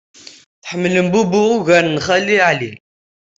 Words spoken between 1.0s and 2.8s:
Bob ugar n Xali Ɛli.